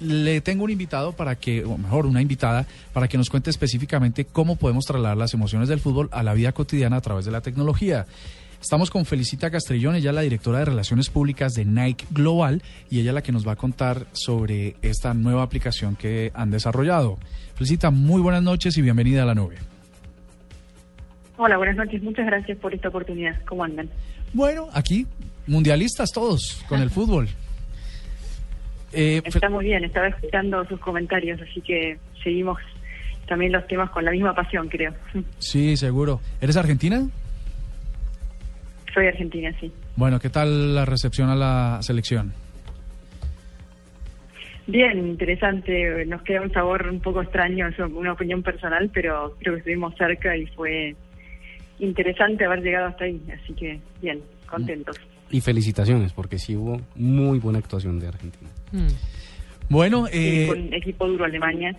Le 0.00 0.40
tengo 0.40 0.64
un 0.64 0.70
invitado 0.70 1.12
para 1.12 1.36
que, 1.36 1.64
o 1.64 1.76
mejor, 1.76 2.06
una 2.06 2.22
invitada 2.22 2.66
para 2.92 3.06
que 3.06 3.18
nos 3.18 3.28
cuente 3.28 3.50
específicamente 3.50 4.24
cómo 4.24 4.56
podemos 4.56 4.86
trasladar 4.86 5.16
las 5.16 5.34
emociones 5.34 5.68
del 5.68 5.80
fútbol 5.80 6.08
a 6.12 6.22
la 6.22 6.34
vida 6.34 6.52
cotidiana 6.52 6.96
a 6.96 7.00
través 7.00 7.26
de 7.26 7.30
la 7.30 7.42
tecnología. 7.42 8.06
Estamos 8.62 8.90
con 8.90 9.06
Felicita 9.06 9.50
Castrillón, 9.50 9.94
ella 9.94 10.10
es 10.10 10.14
la 10.14 10.20
directora 10.20 10.58
de 10.58 10.66
Relaciones 10.66 11.08
Públicas 11.08 11.54
de 11.54 11.64
Nike 11.64 12.06
Global 12.10 12.62
y 12.90 13.00
ella 13.00 13.10
es 13.10 13.14
la 13.14 13.22
que 13.22 13.32
nos 13.32 13.46
va 13.46 13.52
a 13.52 13.56
contar 13.56 14.06
sobre 14.12 14.76
esta 14.82 15.14
nueva 15.14 15.42
aplicación 15.42 15.96
que 15.96 16.30
han 16.34 16.50
desarrollado. 16.50 17.18
Felicita, 17.54 17.90
muy 17.90 18.20
buenas 18.20 18.42
noches 18.42 18.76
y 18.76 18.82
bienvenida 18.82 19.22
a 19.22 19.26
la 19.26 19.34
nube. 19.34 19.56
Hola, 21.38 21.56
buenas 21.56 21.76
noches. 21.76 22.02
Muchas 22.02 22.26
gracias 22.26 22.58
por 22.58 22.74
esta 22.74 22.88
oportunidad. 22.88 23.42
¿Cómo 23.46 23.64
andan? 23.64 23.88
Bueno, 24.34 24.68
aquí, 24.74 25.06
mundialistas 25.46 26.10
todos 26.12 26.62
con 26.68 26.82
el 26.82 26.90
fútbol. 26.90 27.28
Eh, 28.92 29.22
Está 29.24 29.48
muy 29.48 29.66
bien, 29.66 29.84
estaba 29.84 30.08
escuchando 30.08 30.64
sus 30.66 30.80
comentarios, 30.80 31.40
así 31.40 31.60
que 31.60 31.98
seguimos 32.22 32.58
también 33.26 33.52
los 33.52 33.66
temas 33.66 33.90
con 33.90 34.04
la 34.04 34.10
misma 34.10 34.34
pasión, 34.34 34.68
creo. 34.68 34.92
Sí, 35.38 35.76
seguro. 35.76 36.20
¿Eres 36.40 36.56
argentina? 36.56 37.06
Soy 38.92 39.06
argentina, 39.06 39.54
sí. 39.60 39.72
Bueno, 39.96 40.18
¿qué 40.18 40.30
tal 40.30 40.74
la 40.74 40.84
recepción 40.84 41.30
a 41.30 41.36
la 41.36 41.78
selección? 41.82 42.32
Bien, 44.66 44.98
interesante. 44.98 46.04
Nos 46.06 46.22
queda 46.22 46.42
un 46.42 46.52
sabor 46.52 46.88
un 46.88 47.00
poco 47.00 47.22
extraño, 47.22 47.68
es 47.68 47.78
una 47.78 48.12
opinión 48.12 48.42
personal, 48.42 48.90
pero 48.92 49.36
creo 49.40 49.54
que 49.54 49.58
estuvimos 49.60 49.94
cerca 49.96 50.36
y 50.36 50.46
fue 50.46 50.94
interesante 51.78 52.44
haber 52.44 52.60
llegado 52.62 52.86
hasta 52.86 53.04
ahí. 53.04 53.20
Así 53.32 53.52
que, 53.54 53.80
bien, 54.00 54.20
contentos. 54.50 54.96
Y 55.30 55.40
felicitaciones, 55.40 56.12
porque 56.12 56.38
sí 56.38 56.56
hubo 56.56 56.80
muy 56.96 57.38
buena 57.38 57.58
actuación 57.58 57.98
de 58.00 58.08
Argentina. 58.08 58.50
Mm. 58.72 58.88
Bueno, 59.68 60.06
eh, 60.12 60.46
con 60.48 60.74
equipo 60.74 61.06
duro 61.06 61.24
Alemania. 61.24 61.76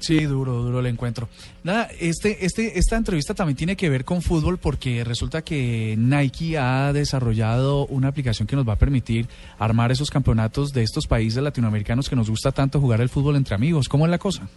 Sí, 0.00 0.24
duro, 0.24 0.62
duro 0.62 0.80
el 0.80 0.86
encuentro. 0.86 1.28
Nada, 1.62 1.88
este, 2.00 2.46
este, 2.46 2.78
esta 2.78 2.96
entrevista 2.96 3.34
también 3.34 3.56
tiene 3.56 3.76
que 3.76 3.90
ver 3.90 4.06
con 4.06 4.22
fútbol 4.22 4.56
porque 4.56 5.04
resulta 5.04 5.42
que 5.42 5.94
Nike 5.98 6.56
ha 6.56 6.90
desarrollado 6.94 7.86
una 7.86 8.08
aplicación 8.08 8.48
que 8.48 8.56
nos 8.56 8.66
va 8.66 8.72
a 8.72 8.78
permitir 8.78 9.26
armar 9.58 9.92
esos 9.92 10.10
campeonatos 10.10 10.72
de 10.72 10.82
estos 10.82 11.06
países 11.06 11.42
latinoamericanos 11.42 12.08
que 12.08 12.16
nos 12.16 12.30
gusta 12.30 12.50
tanto 12.50 12.80
jugar 12.80 13.02
el 13.02 13.10
fútbol 13.10 13.36
entre 13.36 13.54
amigos. 13.54 13.90
¿Cómo 13.90 14.06
es 14.06 14.10
la 14.10 14.18
cosa? 14.18 14.48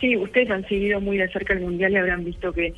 Sí, 0.00 0.16
ustedes 0.16 0.48
han 0.50 0.66
seguido 0.68 1.00
muy 1.00 1.18
de 1.18 1.28
cerca 1.28 1.52
el 1.52 1.60
Mundial 1.60 1.92
y 1.92 1.96
habrán 1.96 2.24
visto 2.24 2.52
que 2.52 2.72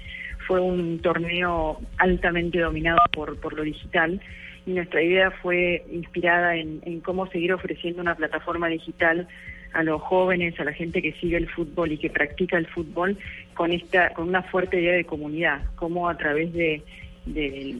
fue 0.46 0.60
un 0.60 0.98
torneo 1.00 1.80
altamente 1.98 2.60
dominado 2.60 2.98
por, 3.12 3.38
por 3.38 3.54
lo 3.54 3.62
digital 3.62 4.20
y 4.66 4.72
nuestra 4.72 5.02
idea 5.02 5.30
fue 5.30 5.84
inspirada 5.90 6.56
en, 6.56 7.00
cómo 7.00 7.26
seguir 7.26 7.52
ofreciendo 7.52 8.00
una 8.00 8.14
plataforma 8.14 8.68
digital 8.68 9.26
a 9.72 9.82
los 9.82 10.00
jóvenes, 10.02 10.58
a 10.60 10.64
la 10.64 10.72
gente 10.72 11.02
que 11.02 11.12
sigue 11.14 11.36
el 11.36 11.48
fútbol 11.48 11.92
y 11.92 11.98
que 11.98 12.10
practica 12.10 12.58
el 12.58 12.66
fútbol 12.66 13.16
con 13.54 13.72
esta 13.72 14.10
con 14.10 14.28
una 14.28 14.42
fuerte 14.42 14.80
idea 14.80 14.92
de 14.92 15.04
comunidad, 15.04 15.62
cómo 15.76 16.08
a 16.08 16.16
través 16.16 16.52
de, 16.52 16.82
de, 17.26 17.76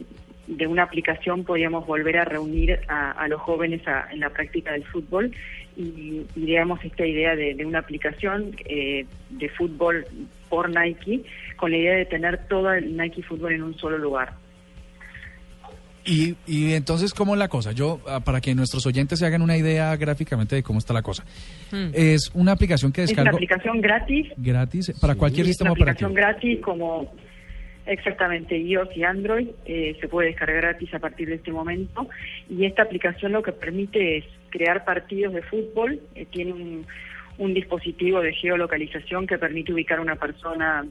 una 0.47 0.83
aplicación 0.83 1.43
podíamos 1.43 1.85
volver 1.85 2.17
a 2.17 2.25
reunir 2.25 2.79
a, 2.87 3.27
los 3.27 3.41
jóvenes 3.41 3.81
en 4.11 4.19
la 4.19 4.29
práctica 4.29 4.71
del 4.73 4.83
fútbol 4.83 5.31
y 5.77 6.21
ideamos 6.35 6.83
esta 6.83 7.05
idea 7.05 7.35
de, 7.35 7.65
una 7.65 7.79
aplicación 7.79 8.55
eh, 8.65 9.05
de 9.29 9.49
fútbol 9.49 10.05
por 10.49 10.69
Nike 10.69 11.23
con 11.55 11.71
la 11.71 11.77
idea 11.77 11.95
de 11.95 12.05
tener 12.05 12.47
todo 12.47 12.73
el 12.73 12.95
Nike 12.95 13.23
Fútbol 13.23 13.53
en 13.53 13.63
un 13.63 13.75
solo 13.75 13.97
lugar. 13.97 14.33
Y, 16.05 16.35
y, 16.45 16.73
entonces, 16.73 17.13
¿cómo 17.13 17.33
es 17.33 17.39
la 17.39 17.47
cosa? 17.47 17.71
Yo, 17.71 18.01
ah, 18.07 18.19
para 18.19 18.41
que 18.41 18.53
nuestros 18.53 18.85
oyentes 18.85 19.19
se 19.19 19.25
hagan 19.25 19.41
una 19.41 19.55
idea 19.55 19.95
gráficamente 19.95 20.55
de 20.55 20.63
cómo 20.63 20.79
está 20.79 20.93
la 20.93 21.01
cosa. 21.01 21.23
Hmm. 21.71 21.91
Es 21.93 22.29
una 22.33 22.51
aplicación 22.51 22.91
que 22.91 23.01
descargo... 23.01 23.29
Es 23.29 23.33
una 23.33 23.37
aplicación 23.37 23.81
gratis. 23.81 24.27
Gratis, 24.35 24.93
para 24.99 25.15
cualquier 25.15 25.45
sistema 25.45 25.71
operativo. 25.71 26.09
Es 26.09 26.13
una 26.13 26.29
aplicación 26.29 26.51
gratis 26.51 26.63
como 26.63 27.13
exactamente 27.85 28.57
iOS 28.57 28.95
y 28.95 29.03
Android. 29.03 29.49
Eh, 29.65 29.97
se 29.99 30.07
puede 30.07 30.29
descargar 30.29 30.57
gratis 30.57 30.93
a 30.93 30.99
partir 30.99 31.29
de 31.29 31.35
este 31.35 31.51
momento. 31.51 32.07
Y 32.49 32.65
esta 32.65 32.83
aplicación 32.83 33.31
lo 33.31 33.43
que 33.43 33.51
permite 33.51 34.17
es 34.17 34.25
crear 34.49 34.85
partidos 34.85 35.33
de 35.33 35.41
fútbol. 35.43 35.99
Eh, 36.15 36.25
tiene 36.29 36.53
un, 36.53 36.85
un 37.37 37.53
dispositivo 37.53 38.21
de 38.21 38.33
geolocalización 38.33 39.27
que 39.27 39.37
permite 39.37 39.73
ubicar 39.73 39.99
a 39.99 40.01
una 40.01 40.15
persona 40.15 40.85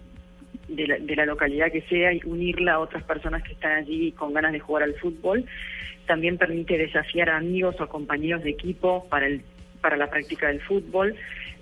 de 0.69 0.87
la, 0.87 0.99
de 0.99 1.17
la 1.17 1.27
localidad 1.27 1.71
que 1.71 1.83
sea 1.83 2.13
y 2.13 2.21
unirla 2.25 2.75
a 2.75 2.81
otras 2.81 3.05
personas 3.05 3.43
que 3.43 3.53
están 3.53 3.73
allí 3.73 4.13
con 4.13 4.33
ganas 4.33 4.53
de 4.53 4.61
jugar 4.61 4.85
al 4.85 4.95
fútbol. 4.95 5.45
También 6.07 6.37
permite 6.37 6.77
desafiar 6.77 7.31
a 7.31 7.37
amigos 7.37 7.81
o 7.81 7.89
compañeros 7.89 8.43
de 8.43 8.51
equipo 8.51 9.07
para, 9.09 9.27
el, 9.27 9.43
para 9.83 9.99
la 9.99 10.09
práctica 10.09 10.49
del 10.49 10.63
fútbol. 10.63 11.15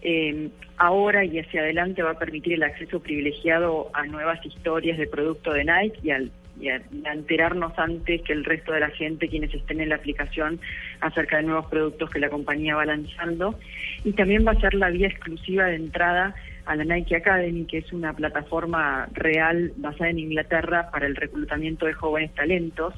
Eh, 0.03 0.49
ahora 0.77 1.25
y 1.25 1.39
hacia 1.39 1.63
adelante 1.63 2.03
va 2.03 2.13
a 2.13 2.19
permitir 2.19 2.55
el 2.55 2.63
acceso 2.63 3.01
privilegiado 3.01 3.91
a 3.93 4.07
nuevas 4.07 4.45
historias 4.47 4.97
de 4.97 5.07
producto 5.07 5.53
de 5.53 5.65
Nike 5.65 5.99
y 6.03 6.11
al 6.11 6.31
y 6.61 6.69
a, 6.69 6.81
enterarnos 7.13 7.73
antes 7.79 8.23
que 8.23 8.33
el 8.33 8.45
resto 8.45 8.73
de 8.73 8.81
la 8.81 8.91
gente, 8.91 9.29
quienes 9.29 9.53
estén 9.55 9.81
en 9.81 9.89
la 9.89 9.97
aplicación, 9.97 10.61
acerca 11.01 11.39
de 11.39 11.45
nuevos 11.45 11.67
productos 11.67 12.11
que 12.11 12.19
la 12.19 12.29
compañía 12.29 12.77
va 12.77 12.85
lanzando. 12.85 13.59
Y 14.05 14.13
también 14.13 14.47
va 14.47 14.53
a 14.53 14.61
ser 14.61 14.75
la 14.75 14.91
vía 14.91 15.09
exclusiva 15.09 15.67
de 15.67 15.77
entrada 15.77 16.35
a 16.67 16.77
la 16.77 16.85
Nike 16.85 17.17
Academy, 17.17 17.65
que 17.65 17.79
es 17.79 17.93
una 17.93 18.13
plataforma 18.13 19.09
real 19.13 19.73
basada 19.77 20.11
en 20.11 20.19
Inglaterra 20.19 20.91
para 20.91 21.07
el 21.07 21.17
reclutamiento 21.17 21.87
de 21.87 21.95
jóvenes 21.95 22.35
talentos. 22.35 22.95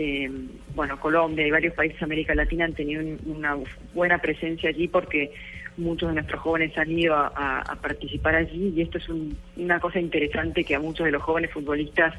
Eh, 0.00 0.30
bueno, 0.76 1.00
Colombia 1.00 1.44
y 1.44 1.50
varios 1.50 1.74
países 1.74 1.98
de 1.98 2.04
América 2.04 2.32
Latina 2.32 2.66
han 2.66 2.72
tenido 2.72 3.02
una 3.26 3.56
buena 3.92 4.18
presencia 4.18 4.68
allí 4.68 4.86
porque 4.86 5.32
muchos 5.76 6.10
de 6.10 6.14
nuestros 6.14 6.40
jóvenes 6.40 6.78
han 6.78 6.96
ido 6.96 7.16
a, 7.16 7.76
participar 7.82 8.36
allí 8.36 8.72
y 8.76 8.82
esto 8.82 8.98
es 8.98 9.08
una 9.56 9.80
cosa 9.80 9.98
interesante 9.98 10.62
que 10.62 10.76
a 10.76 10.78
muchos 10.78 11.04
de 11.04 11.10
los 11.10 11.20
jóvenes 11.20 11.50
futbolistas 11.50 12.14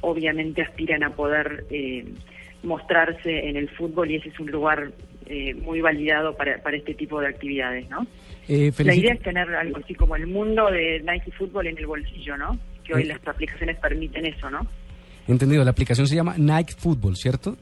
obviamente 0.00 0.62
aspiran 0.62 1.02
a 1.02 1.10
poder 1.10 1.64
eh, 1.70 2.04
mostrarse 2.62 3.48
en 3.48 3.56
el 3.56 3.68
fútbol 3.68 4.12
y 4.12 4.16
ese 4.16 4.28
es 4.28 4.38
un 4.38 4.52
lugar 4.52 4.92
eh, 5.26 5.54
muy 5.54 5.80
validado 5.80 6.36
para, 6.36 6.62
para 6.62 6.76
este 6.76 6.94
tipo 6.94 7.20
de 7.20 7.26
actividades, 7.26 7.90
¿no? 7.90 8.06
Eh, 8.46 8.70
la 8.78 8.94
idea 8.94 9.14
es 9.14 9.22
tener 9.22 9.52
algo 9.56 9.78
así 9.78 9.92
como 9.96 10.14
el 10.14 10.28
mundo 10.28 10.70
de 10.70 11.00
Nike 11.00 11.32
Fútbol 11.32 11.66
en 11.66 11.78
el 11.78 11.86
bolsillo, 11.86 12.36
¿no? 12.36 12.56
Que 12.84 12.94
hoy 12.94 13.04
las 13.04 13.18
aplicaciones 13.26 13.76
permiten 13.78 14.24
eso, 14.24 14.48
¿no? 14.50 14.60
Entendido, 15.28 15.62
la 15.62 15.70
aplicación 15.70 16.06
se 16.06 16.16
llama 16.16 16.34
Nike 16.38 16.74
Fútbol, 16.76 17.16
¿cierto? 17.16 17.56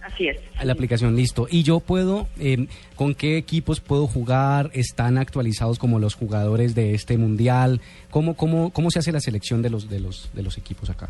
Así 0.00 0.28
es. 0.28 0.38
La 0.62 0.72
aplicación, 0.72 1.16
listo. 1.16 1.46
¿Y 1.50 1.62
yo 1.62 1.80
puedo, 1.80 2.28
em, 2.38 2.66
con 2.94 3.14
qué 3.14 3.36
equipos 3.36 3.80
puedo 3.80 4.06
jugar? 4.06 4.70
¿Están 4.74 5.18
actualizados 5.18 5.78
como 5.78 5.98
los 5.98 6.14
jugadores 6.14 6.74
de 6.74 6.94
este 6.94 7.16
mundial? 7.16 7.80
¿Cómo, 8.10 8.34
cómo, 8.34 8.70
cómo 8.70 8.90
se 8.90 8.98
hace 8.98 9.12
la 9.12 9.20
selección 9.20 9.62
de 9.62 9.70
los, 9.70 9.88
de 9.88 10.00
los, 10.00 10.30
de 10.34 10.42
los 10.42 10.58
equipos 10.58 10.90
acá? 10.90 11.08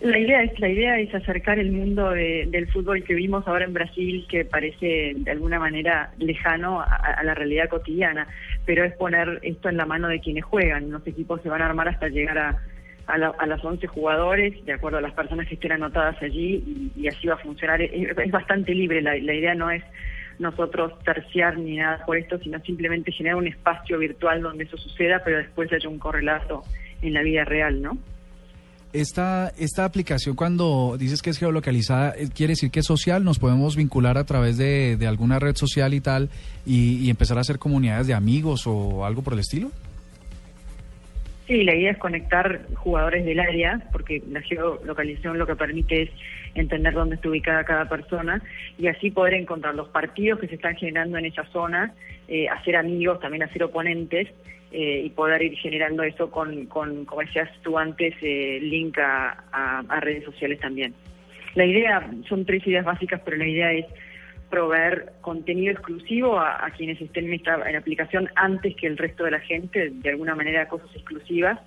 La 0.00 0.18
idea 0.18 0.42
es 0.42 0.58
la 0.58 0.68
idea 0.70 0.98
es 0.98 1.14
acercar 1.14 1.58
el 1.58 1.72
mundo 1.72 2.10
del 2.10 2.66
fútbol 2.72 3.04
que 3.04 3.12
vimos 3.12 3.46
ahora 3.46 3.66
en 3.66 3.74
Brasil, 3.74 4.24
que 4.30 4.46
parece 4.46 5.12
de 5.14 5.30
alguna 5.30 5.58
manera 5.58 6.10
lejano 6.18 6.80
a, 6.80 7.22
la 7.22 7.34
realidad 7.34 7.68
cotidiana, 7.68 8.26
pero 8.64 8.82
es 8.82 8.94
poner 8.94 9.40
esto 9.42 9.68
en 9.68 9.76
la 9.76 9.84
mano 9.84 10.08
de 10.08 10.20
quienes 10.20 10.44
juegan. 10.44 10.90
Los 10.90 11.06
equipos 11.06 11.42
se 11.42 11.50
van 11.50 11.60
a 11.60 11.66
armar 11.66 11.88
hasta 11.88 12.08
llegar 12.08 12.38
a, 12.38 12.62
a, 13.12 13.46
las 13.46 13.64
11 13.64 13.86
jugadores, 13.86 14.64
de 14.64 14.72
acuerdo 14.72 14.98
a 14.98 15.00
las 15.00 15.12
personas 15.12 15.46
que 15.46 15.54
estén 15.54 15.72
anotadas 15.72 16.20
allí, 16.22 16.90
y, 16.96 17.08
así 17.08 17.26
va 17.26 17.34
a 17.34 17.38
funcionar. 17.38 17.80
Es, 17.82 18.30
bastante 18.30 18.74
libre, 18.74 19.02
la, 19.02 19.16
la 19.18 19.34
idea 19.34 19.54
no 19.54 19.70
es 19.70 19.82
nosotros 20.38 20.98
terciar 21.04 21.58
ni 21.58 21.76
nada 21.76 22.04
por 22.06 22.16
esto, 22.16 22.38
sino 22.38 22.58
simplemente 22.60 23.12
generar 23.12 23.36
un 23.36 23.46
espacio 23.46 23.98
virtual 23.98 24.40
donde 24.40 24.64
eso 24.64 24.76
suceda, 24.78 25.22
pero 25.24 25.38
después 25.38 25.70
haya 25.72 25.88
un 25.88 25.98
correlato 25.98 26.62
en 27.02 27.14
la 27.14 27.22
vida 27.22 27.44
real, 27.44 27.82
¿no? 27.82 27.98
Esta, 28.92 29.52
esta 29.56 29.84
aplicación, 29.84 30.34
cuando 30.34 30.96
dices 30.98 31.22
que 31.22 31.30
es 31.30 31.38
geolocalizada, 31.38 32.12
eh, 32.16 32.28
¿quiere 32.34 32.52
decir 32.52 32.72
que 32.72 32.80
es 32.80 32.86
social? 32.86 33.22
¿Nos 33.22 33.38
podemos 33.38 33.76
vincular 33.76 34.18
a 34.18 34.24
través 34.24 34.56
de, 34.56 34.98
alguna 35.06 35.38
red 35.38 35.54
social 35.54 35.94
y 35.94 36.00
tal 36.00 36.28
y, 36.66 37.08
empezar 37.08 37.38
a 37.38 37.42
hacer 37.42 37.60
comunidades 37.60 38.08
de 38.08 38.14
amigos 38.14 38.66
o 38.66 39.04
algo 39.04 39.22
por 39.22 39.34
el 39.34 39.40
estilo? 39.40 39.70
Sí, 41.50 41.64
la 41.64 41.74
idea 41.74 41.90
es 41.90 41.98
conectar 41.98 42.60
jugadores 42.76 43.24
del 43.24 43.40
área, 43.40 43.82
porque 43.90 44.22
la 44.30 44.40
geolocalización 44.40 45.36
lo 45.36 45.48
que 45.48 45.56
permite 45.56 46.02
es 46.02 46.10
entender 46.54 46.92
dónde 46.92 47.16
está 47.16 47.28
ubicada 47.28 47.64
cada 47.64 47.88
persona 47.88 48.40
y 48.78 48.86
así 48.86 49.10
poder 49.10 49.34
encontrar 49.34 49.74
los 49.74 49.88
partidos 49.88 50.38
que 50.38 50.46
se 50.46 50.54
están 50.54 50.76
generando 50.76 51.18
en 51.18 51.24
esa 51.24 51.44
zona, 51.46 51.92
eh, 52.28 52.48
hacer 52.48 52.76
amigos, 52.76 53.18
también 53.18 53.42
hacer 53.42 53.64
oponentes 53.64 54.28
eh, 54.70 55.02
y 55.04 55.10
poder 55.10 55.42
ir 55.42 55.58
generando 55.58 56.04
eso 56.04 56.30
con, 56.30 56.66
con 56.66 57.04
como 57.04 57.22
decías 57.22 57.50
tú 57.62 57.76
antes, 57.76 58.14
eh, 58.22 58.60
link 58.62 58.96
a, 59.00 59.82
redes 60.02 60.22
sociales 60.22 60.60
también. 60.60 60.94
La 61.56 61.64
idea, 61.64 62.08
son 62.28 62.46
tres 62.46 62.64
ideas 62.64 62.84
básicas, 62.84 63.22
pero 63.24 63.36
la 63.36 63.48
idea 63.48 63.72
es 63.72 63.86
proveer 64.50 65.12
contenido 65.20 65.72
exclusivo 65.72 66.38
a, 66.38 66.68
quienes 66.76 67.00
estén 67.00 67.26
en 67.26 67.34
esta 67.34 67.68
en 67.68 67.76
aplicación 67.76 68.28
antes 68.34 68.74
que 68.76 68.86
el 68.86 68.98
resto 68.98 69.24
de 69.24 69.30
la 69.30 69.40
gente, 69.40 69.90
de 69.90 70.10
alguna 70.10 70.34
manera 70.34 70.68
cosas 70.68 70.90
exclusivas. 70.94 71.58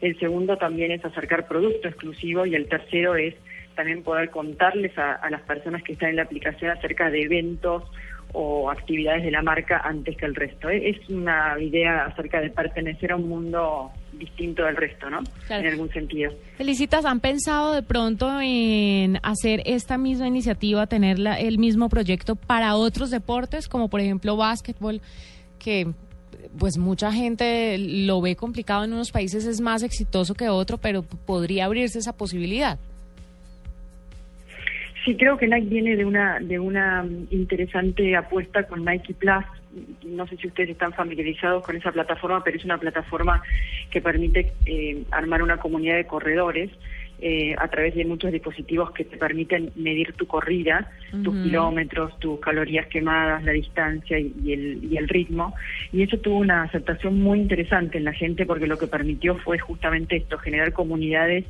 El 0.00 0.18
segundo 0.18 0.58
también 0.58 0.90
es 0.90 1.04
acercar 1.04 1.46
producto 1.46 1.88
exclusivo 1.88 2.44
y 2.44 2.54
el 2.54 2.68
tercero 2.68 3.14
es 3.14 3.34
también 3.74 4.02
poder 4.02 4.30
contarles 4.30 4.96
a, 4.98 5.14
a 5.14 5.30
las 5.30 5.42
personas 5.42 5.82
que 5.82 5.92
están 5.92 6.10
en 6.10 6.16
la 6.16 6.22
aplicación 6.22 6.70
acerca 6.70 7.10
de 7.10 7.22
eventos 7.22 7.84
o 8.32 8.70
actividades 8.70 9.24
de 9.24 9.30
la 9.30 9.42
marca 9.42 9.80
antes 9.84 10.16
que 10.16 10.24
el 10.24 10.34
resto. 10.34 10.70
¿eh? 10.70 10.90
Es 10.90 11.08
una 11.10 11.60
idea 11.60 12.06
acerca 12.06 12.40
de 12.40 12.50
pertenecer 12.50 13.12
a 13.12 13.16
un 13.16 13.28
mundo 13.28 13.90
distinto 14.12 14.64
del 14.64 14.76
resto, 14.76 15.10
¿no? 15.10 15.20
En 15.50 15.66
algún 15.66 15.90
sentido. 15.90 16.32
Felicitas, 16.56 17.04
¿han 17.04 17.20
pensado 17.20 17.74
de 17.74 17.82
pronto 17.82 18.40
en 18.40 19.18
hacer 19.22 19.62
esta 19.66 19.98
misma 19.98 20.28
iniciativa, 20.28 20.86
tener 20.86 21.18
el 21.38 21.58
mismo 21.58 21.88
proyecto 21.88 22.36
para 22.36 22.76
otros 22.76 23.10
deportes, 23.10 23.68
como 23.68 23.88
por 23.88 24.00
ejemplo 24.00 24.36
básquetbol, 24.36 25.00
que 25.58 25.88
pues 26.58 26.78
mucha 26.78 27.12
gente 27.12 27.76
lo 27.78 28.20
ve 28.20 28.36
complicado 28.36 28.84
en 28.84 28.92
unos 28.92 29.10
países, 29.10 29.44
es 29.44 29.60
más 29.60 29.82
exitoso 29.82 30.34
que 30.34 30.48
otro, 30.48 30.78
pero 30.78 31.02
podría 31.02 31.66
abrirse 31.66 31.98
esa 31.98 32.16
posibilidad? 32.16 32.78
Sí, 35.04 35.16
creo 35.16 35.36
que 35.36 35.48
Nike 35.48 35.68
viene 35.68 35.96
de 35.96 36.04
una 36.04 36.38
de 36.38 36.58
una 36.58 37.04
interesante 37.30 38.14
apuesta 38.14 38.64
con 38.64 38.84
Nike 38.84 39.14
Plus. 39.14 39.44
No 40.04 40.26
sé 40.26 40.36
si 40.36 40.46
ustedes 40.46 40.70
están 40.70 40.92
familiarizados 40.92 41.64
con 41.64 41.76
esa 41.76 41.90
plataforma, 41.90 42.44
pero 42.44 42.56
es 42.56 42.64
una 42.64 42.78
plataforma 42.78 43.42
que 43.90 44.00
permite 44.00 44.52
eh, 44.66 45.02
armar 45.10 45.42
una 45.42 45.56
comunidad 45.56 45.96
de 45.96 46.06
corredores 46.06 46.70
eh, 47.20 47.54
a 47.56 47.68
través 47.68 47.94
de 47.94 48.04
muchos 48.04 48.32
dispositivos 48.32 48.90
que 48.90 49.04
te 49.04 49.16
permiten 49.16 49.70
medir 49.76 50.12
tu 50.12 50.26
corrida, 50.26 50.90
tus 51.22 51.34
kilómetros, 51.42 52.18
tus 52.18 52.40
calorías 52.40 52.86
quemadas, 52.88 53.44
la 53.44 53.52
distancia 53.52 54.18
y, 54.18 54.52
el, 54.52 54.84
y 54.90 54.96
el 54.96 55.08
ritmo. 55.08 55.54
Y 55.92 56.02
eso 56.02 56.18
tuvo 56.18 56.38
una 56.38 56.64
aceptación 56.64 57.20
muy 57.22 57.38
interesante 57.38 57.98
en 57.98 58.04
la 58.04 58.12
gente 58.12 58.44
porque 58.44 58.66
lo 58.66 58.76
que 58.76 58.88
permitió 58.88 59.36
fue 59.36 59.58
justamente 59.58 60.16
esto, 60.16 60.36
generar 60.38 60.72
comunidades 60.72 61.44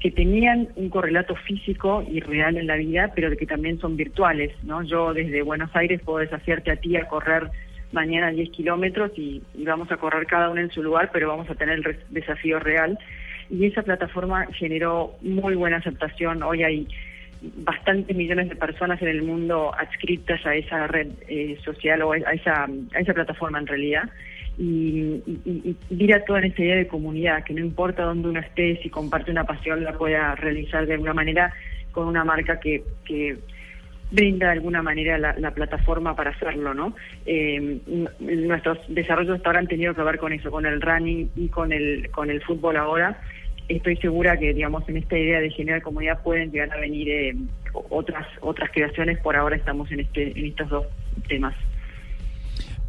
que 0.00 0.10
tenían 0.10 0.68
un 0.76 0.88
correlato 0.88 1.36
físico 1.36 2.02
y 2.08 2.20
real 2.20 2.56
en 2.56 2.66
la 2.66 2.76
vida, 2.76 3.12
pero 3.14 3.36
que 3.36 3.46
también 3.46 3.78
son 3.78 3.96
virtuales, 3.96 4.52
¿no? 4.62 4.82
Yo 4.82 5.12
desde 5.12 5.42
Buenos 5.42 5.70
Aires 5.76 6.00
puedo 6.02 6.18
desafiarte 6.18 6.70
a 6.72 6.76
ti 6.76 6.96
a 6.96 7.06
correr 7.06 7.50
mañana 7.92 8.30
10 8.30 8.50
kilómetros 8.50 9.12
y, 9.16 9.42
vamos 9.58 9.92
a 9.92 9.98
correr 9.98 10.26
cada 10.26 10.48
uno 10.48 10.60
en 10.60 10.70
su 10.70 10.82
lugar, 10.82 11.10
pero 11.12 11.28
vamos 11.28 11.50
a 11.50 11.54
tener 11.54 11.78
el 11.78 11.98
desafío 12.08 12.58
real. 12.58 12.98
Y 13.50 13.66
esa 13.66 13.82
plataforma 13.82 14.46
generó 14.52 15.16
muy 15.20 15.54
buena 15.54 15.78
aceptación. 15.78 16.42
Hoy 16.42 16.62
hay 16.62 16.88
bastantes 17.42 18.16
millones 18.16 18.48
de 18.48 18.56
personas 18.56 19.02
en 19.02 19.08
el 19.08 19.22
mundo 19.22 19.74
adscritas 19.76 20.44
a 20.46 20.54
esa 20.54 20.86
red 20.86 21.08
eh, 21.28 21.58
social 21.64 22.00
o 22.02 22.12
a 22.12 22.18
esa, 22.18 22.64
a 22.64 22.98
esa 23.00 23.14
plataforma 23.14 23.58
en 23.58 23.66
realidad 23.66 24.10
y, 24.62 25.22
y, 25.26 25.76
y, 25.88 26.06
toda 26.26 26.40
esta 26.40 26.62
idea 26.62 26.76
de 26.76 26.86
comunidad, 26.86 27.44
que 27.44 27.54
no 27.54 27.60
importa 27.60 28.02
dónde 28.02 28.28
uno 28.28 28.40
esté, 28.40 28.78
si 28.82 28.90
comparte 28.90 29.30
una 29.30 29.44
pasión, 29.44 29.82
la 29.82 29.94
pueda 29.94 30.34
realizar 30.34 30.84
de 30.84 30.92
alguna 30.92 31.14
manera 31.14 31.54
con 31.92 32.06
una 32.06 32.24
marca 32.24 32.60
que, 32.60 32.84
que 33.06 33.38
brinda 34.10 34.46
de 34.48 34.52
alguna 34.52 34.82
manera 34.82 35.16
la, 35.16 35.50
plataforma 35.52 36.14
para 36.14 36.32
hacerlo, 36.32 36.74
¿no? 36.74 36.94
Eh, 37.24 37.80
nuestros 38.18 38.76
desarrollos 38.88 39.36
hasta 39.36 39.48
ahora 39.48 39.60
han 39.60 39.66
tenido 39.66 39.94
que 39.94 40.02
ver 40.02 40.18
con 40.18 40.34
eso, 40.34 40.50
con 40.50 40.66
el 40.66 40.82
running 40.82 41.30
y 41.36 41.48
con 41.48 41.72
el, 41.72 42.10
con 42.10 42.28
el 42.28 42.42
fútbol 42.42 42.76
ahora. 42.76 43.18
Estoy 43.66 43.96
segura 43.96 44.36
que, 44.36 44.52
digamos, 44.52 44.86
en 44.90 44.98
esta 44.98 45.16
idea 45.16 45.40
de 45.40 45.48
generar 45.50 45.80
comunidad 45.80 46.22
pueden 46.22 46.52
llegar 46.52 46.70
a 46.76 46.80
venir 46.80 47.08
eh, 47.08 47.34
otras 47.72 48.26
otras 48.42 48.68
creaciones. 48.72 49.18
Por 49.20 49.36
ahora 49.36 49.56
estamos 49.56 49.90
en 49.90 50.00
este 50.00 50.38
en 50.38 50.44
estos 50.44 50.68
dos 50.68 50.86
temas. 51.28 51.54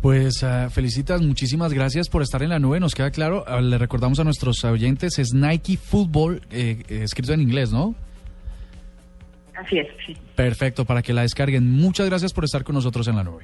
Pues 0.01 0.41
uh, 0.41 0.69
felicitas, 0.71 1.21
muchísimas 1.21 1.73
gracias 1.73 2.09
por 2.09 2.23
estar 2.23 2.41
en 2.41 2.49
la 2.49 2.57
nube. 2.57 2.79
Nos 2.79 2.95
queda 2.95 3.11
claro, 3.11 3.45
uh, 3.47 3.61
le 3.61 3.77
recordamos 3.77 4.19
a 4.19 4.23
nuestros 4.23 4.63
oyentes, 4.65 5.19
es 5.19 5.31
Nike 5.33 5.77
Football, 5.77 6.41
eh, 6.49 6.81
eh, 6.89 7.01
escrito 7.03 7.33
en 7.33 7.41
inglés, 7.41 7.71
¿no? 7.71 7.93
Así 9.55 9.77
es, 9.77 9.87
sí. 10.03 10.17
Perfecto, 10.35 10.85
para 10.85 11.03
que 11.03 11.13
la 11.13 11.21
descarguen. 11.21 11.69
Muchas 11.69 12.09
gracias 12.09 12.33
por 12.33 12.43
estar 12.43 12.63
con 12.63 12.73
nosotros 12.73 13.07
en 13.07 13.15
la 13.15 13.23
nube. 13.23 13.43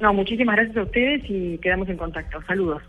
No, 0.00 0.14
muchísimas 0.14 0.56
gracias 0.56 0.78
a 0.78 0.82
ustedes 0.82 1.22
y 1.28 1.58
quedamos 1.58 1.90
en 1.90 1.98
contacto. 1.98 2.40
Saludos. 2.46 2.82